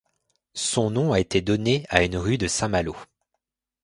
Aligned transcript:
Son 0.55 0.89
nom 0.89 1.13
a 1.13 1.19
été 1.19 1.41
donné 1.41 1.85
à 1.89 2.01
une 2.03 2.17
rue 2.17 2.39
de 2.39 2.47
Saint-Malo. 2.47 2.95